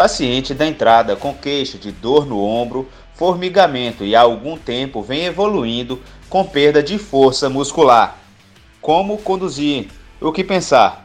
[0.00, 5.26] Paciente da entrada com queixa de dor no ombro, formigamento e há algum tempo vem
[5.26, 8.16] evoluindo com perda de força muscular.
[8.80, 9.88] Como conduzir?
[10.18, 11.04] O que pensar?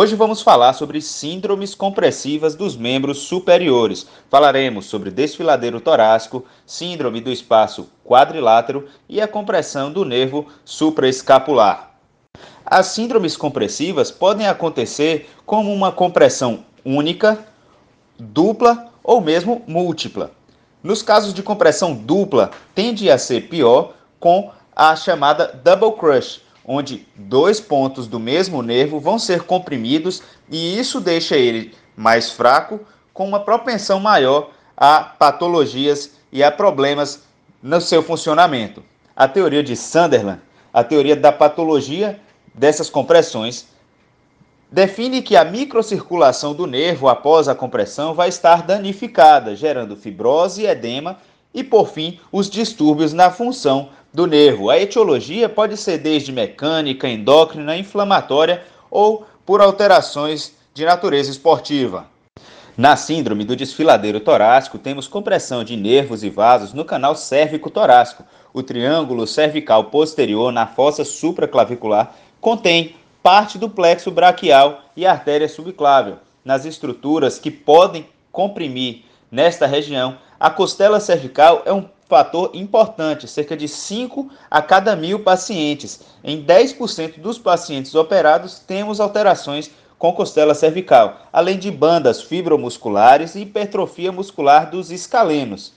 [0.00, 4.06] Hoje vamos falar sobre síndromes compressivas dos membros superiores.
[4.30, 11.94] Falaremos sobre desfiladeiro torácico, síndrome do espaço quadrilátero e a compressão do nervo supraescapular.
[12.64, 17.44] As síndromes compressivas podem acontecer como uma compressão única,
[18.16, 20.30] dupla ou mesmo múltipla.
[20.80, 27.08] Nos casos de compressão dupla, tende a ser pior com a chamada double crush, onde
[27.16, 32.80] dois pontos do mesmo nervo vão ser comprimidos e isso deixa ele mais fraco,
[33.14, 37.22] com uma propensão maior a patologias e a problemas
[37.62, 38.84] no seu funcionamento.
[39.16, 42.20] A teoria de Sunderland, a teoria da patologia
[42.54, 43.66] dessas compressões,
[44.70, 51.16] define que a microcirculação do nervo após a compressão vai estar danificada, gerando fibrose, edema
[51.54, 54.70] e, por fim, os distúrbios na função do nervo.
[54.70, 62.06] A etiologia pode ser desde mecânica, endócrina, inflamatória ou por alterações de natureza esportiva.
[62.76, 68.24] Na síndrome do desfiladeiro torácico, temos compressão de nervos e vasos no canal cérvico-torácico.
[68.54, 76.18] O triângulo cervical posterior na fossa supraclavicular contém parte do plexo braquial e artéria subclável.
[76.44, 83.56] Nas estruturas que podem comprimir nesta região, a costela cervical é um fator importante, cerca
[83.56, 86.00] de 5 a cada mil pacientes.
[86.24, 93.40] Em 10% dos pacientes operados, temos alterações com costela cervical, além de bandas fibromusculares e
[93.40, 95.72] hipertrofia muscular dos escalenos.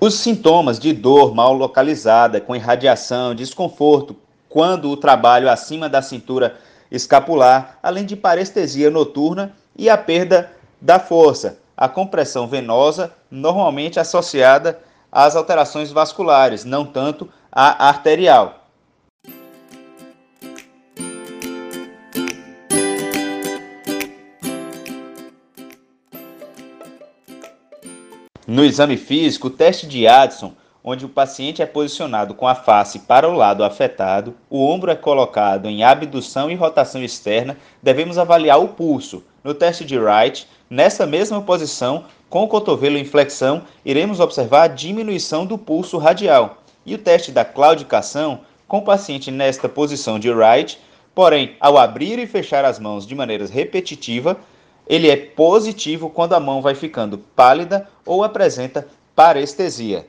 [0.00, 4.16] Os sintomas de dor mal localizada, com irradiação, desconforto,
[4.48, 6.56] quando o trabalho acima da cintura
[6.90, 14.80] escapular, além de parestesia noturna e a perda da força, a compressão venosa, normalmente associada
[15.10, 18.60] às alterações vasculares, não tanto à arterial.
[28.46, 30.52] No exame físico, o teste de Addison,
[30.84, 34.94] onde o paciente é posicionado com a face para o lado afetado, o ombro é
[34.94, 39.24] colocado em abdução e rotação externa, devemos avaliar o pulso.
[39.42, 44.68] No teste de Wright, nessa mesma posição, com o cotovelo em flexão, iremos observar a
[44.68, 46.64] diminuição do pulso radial.
[46.84, 50.80] E o teste da claudicação, com o paciente nesta posição de Wright,
[51.14, 54.36] porém, ao abrir e fechar as mãos de maneira repetitiva,
[54.88, 60.08] ele é positivo quando a mão vai ficando pálida ou apresenta parestesia.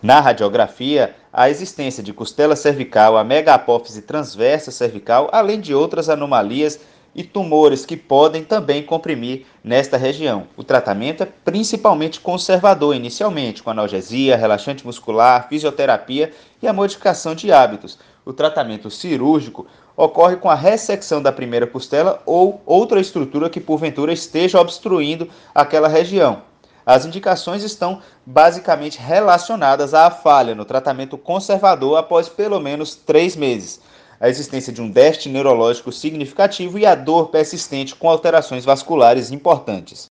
[0.00, 6.78] Na radiografia, a existência de costela cervical, a megapófise transversa cervical, além de outras anomalias
[7.14, 10.46] e tumores que podem também comprimir nesta região.
[10.56, 17.52] O tratamento é principalmente conservador inicialmente, com analgesia, relaxante muscular, fisioterapia e a modificação de
[17.52, 17.98] hábitos.
[18.24, 19.66] O tratamento cirúrgico
[19.96, 25.88] ocorre com a ressecção da primeira costela ou outra estrutura que porventura esteja obstruindo aquela
[25.88, 26.42] região.
[26.86, 33.80] As indicações estão basicamente relacionadas à falha no tratamento conservador após pelo menos três meses
[34.24, 40.06] a existência de um déficit neurológico significativo e a dor persistente com alterações vasculares importantes.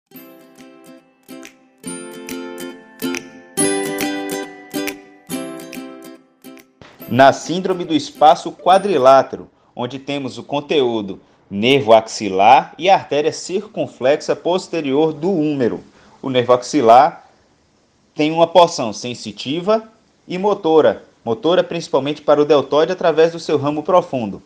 [7.09, 11.19] Na síndrome do espaço quadrilátero, onde temos o conteúdo
[11.50, 15.82] nervo axilar e artéria circunflexa posterior do húmero.
[16.20, 17.31] O nervo axilar
[18.15, 19.91] tem uma porção sensitiva
[20.29, 24.43] e motora, motora principalmente para o deltoide através do seu ramo profundo.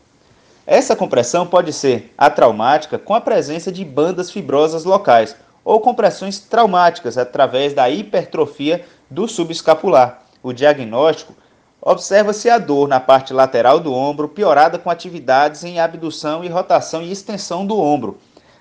[0.66, 7.16] Essa compressão pode ser atraumática com a presença de bandas fibrosas locais ou compressões traumáticas
[7.16, 10.22] através da hipertrofia do subescapular.
[10.42, 11.34] O diagnóstico
[11.80, 17.00] observa-se a dor na parte lateral do ombro piorada com atividades em abdução e rotação
[17.00, 18.18] e extensão do ombro.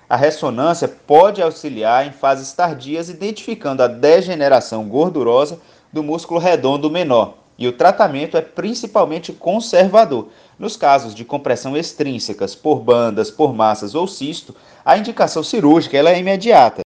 [0.08, 5.58] A ressonância pode auxiliar em fases tardias, identificando a degeneração gordurosa
[5.92, 7.34] do músculo redondo menor.
[7.58, 10.28] E o tratamento é principalmente conservador.
[10.58, 14.54] Nos casos de compressão extrínsecas por bandas, por massas ou cisto,
[14.84, 16.82] a indicação cirúrgica ela é imediata.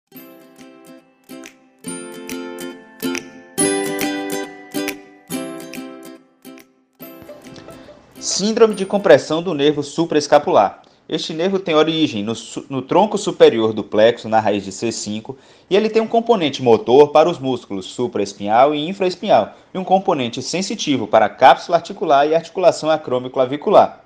[8.19, 10.81] Síndrome de compressão do nervo supraescapular.
[11.09, 12.33] Este nervo tem origem no,
[12.69, 15.35] no, tronco superior do plexo, na raiz de C5,
[15.67, 20.39] e ele tem um componente motor para os músculos supraespinhal e infraespinhal, e um componente
[20.43, 24.03] sensitivo para a cápsula articular e articulação acromioclavicular.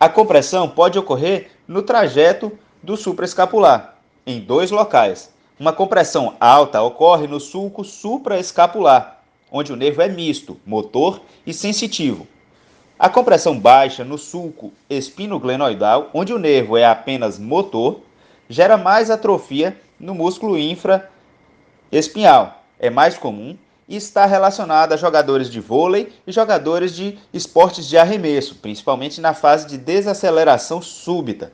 [0.00, 5.30] A compressão pode ocorrer no trajeto do supraescapular, em dois locais.
[5.60, 9.20] Uma compressão alta ocorre no sulco supraescapular,
[9.52, 12.26] onde o nervo é misto, motor e sensitivo.
[12.98, 18.00] A compressão baixa no sulco espinoglenoidal, onde o nervo é apenas motor,
[18.48, 22.60] gera mais atrofia no músculo infraespinhal.
[22.76, 23.56] É mais comum
[23.88, 29.32] e está relacionada a jogadores de vôlei e jogadores de esportes de arremesso, principalmente na
[29.32, 31.52] fase de desaceleração súbita.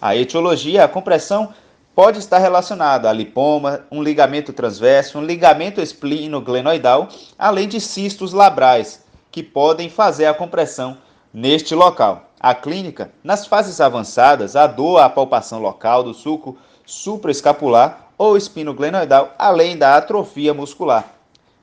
[0.00, 1.52] A etiologia, a compressão
[1.94, 9.04] pode estar relacionada a lipoma, um ligamento transverso, um ligamento esplinoglenoidal, além de cistos labrais,
[9.36, 10.96] que podem fazer a compressão
[11.30, 12.30] neste local.
[12.40, 16.56] A clínica, nas fases avançadas, a dor à palpação local do sulco
[16.86, 21.12] supraescapular ou espinoglenoidal, além da atrofia muscular.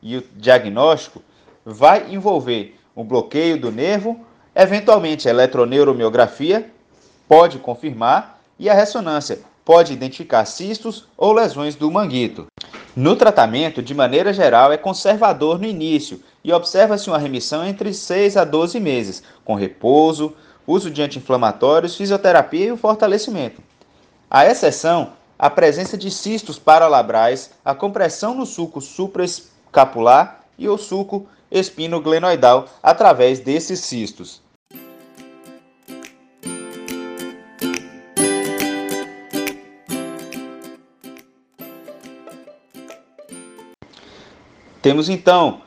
[0.03, 1.23] E o diagnóstico
[1.65, 4.23] vai envolver o bloqueio do nervo,
[4.53, 6.71] eventualmente a eletroneuromiografia
[7.27, 12.47] pode confirmar e a ressonância pode identificar cistos ou lesões do manguito.
[12.95, 18.37] No tratamento, de maneira geral, é conservador no início e observa-se uma remissão entre 6
[18.37, 20.35] a 12 meses, com repouso,
[20.67, 23.63] uso de anti-inflamatórios, fisioterapia e o fortalecimento.
[24.29, 31.25] A exceção, a presença de cistos paralabrais, a compressão no sulco supraescapular e o sulco
[31.49, 34.42] espinoglenoidal através desses cistos.
[44.83, 45.61] Temos então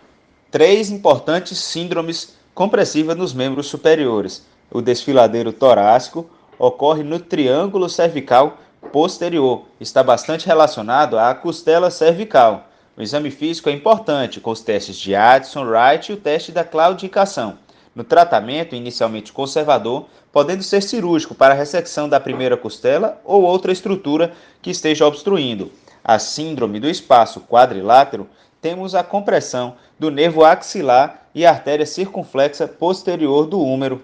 [0.50, 4.44] três importantes síndromes compressivas nos membros superiores.
[4.70, 6.28] O desfiladeiro torácico
[6.58, 8.58] ocorre no triângulo cervical
[8.92, 12.68] posterior, está bastante relacionado à costela cervical.
[12.94, 16.62] O exame físico é importante, com os testes de Addison, Wright e o teste da
[16.62, 17.58] claudicação.
[17.94, 23.72] No tratamento, inicialmente conservador, podendo ser cirúrgico para a ressecção da primeira costela ou outra
[23.72, 25.72] estrutura que esteja obstruindo.
[26.04, 28.28] A síndrome do espaço quadrilátero
[28.60, 34.02] temos a compressão do nervo axilar e artéria circunflexa posterior do húmero.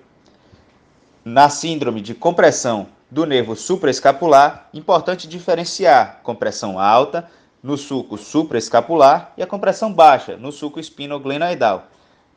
[1.24, 7.28] Na síndrome de compressão do nervo supraescapular, importante diferenciar compressão alta
[7.62, 11.86] no sulco supraescapular e a compressão baixa no sulco espinoglenoidal.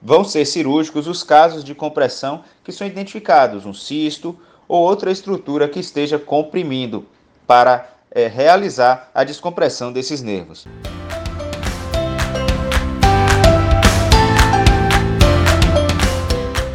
[0.01, 5.67] Vão ser cirúrgicos os casos de compressão que são identificados, um cisto ou outra estrutura
[5.67, 7.06] que esteja comprimindo
[7.47, 10.67] para é, realizar a descompressão desses nervos.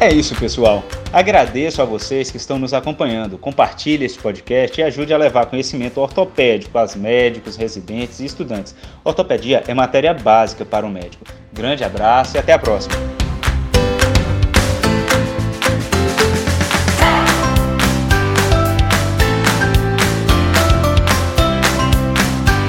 [0.01, 0.83] É isso, pessoal.
[1.13, 3.37] Agradeço a vocês que estão nos acompanhando.
[3.37, 8.73] Compartilhe este podcast e ajude a levar conhecimento ortopédico aos médicos, residentes e estudantes.
[9.03, 11.23] Ortopedia é matéria básica para o médico.
[11.53, 13.20] Grande abraço e até a próxima.